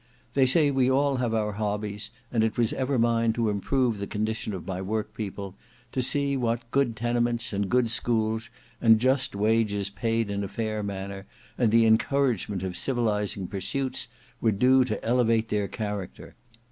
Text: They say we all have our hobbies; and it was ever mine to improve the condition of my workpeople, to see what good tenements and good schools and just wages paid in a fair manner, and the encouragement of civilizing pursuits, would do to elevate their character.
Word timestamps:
They 0.33 0.47
say 0.47 0.71
we 0.71 0.89
all 0.89 1.17
have 1.17 1.31
our 1.31 1.51
hobbies; 1.51 2.09
and 2.31 2.43
it 2.43 2.57
was 2.57 2.73
ever 2.73 2.97
mine 2.97 3.33
to 3.33 3.51
improve 3.51 3.99
the 3.99 4.07
condition 4.07 4.51
of 4.55 4.65
my 4.65 4.81
workpeople, 4.81 5.53
to 5.91 6.01
see 6.01 6.35
what 6.35 6.71
good 6.71 6.95
tenements 6.95 7.53
and 7.53 7.69
good 7.69 7.91
schools 7.91 8.49
and 8.81 8.97
just 8.99 9.35
wages 9.35 9.91
paid 9.91 10.31
in 10.31 10.43
a 10.43 10.47
fair 10.47 10.81
manner, 10.81 11.27
and 11.55 11.69
the 11.71 11.85
encouragement 11.85 12.63
of 12.63 12.75
civilizing 12.75 13.45
pursuits, 13.47 14.07
would 14.41 14.57
do 14.57 14.83
to 14.85 15.03
elevate 15.05 15.49
their 15.49 15.67
character. 15.67 16.33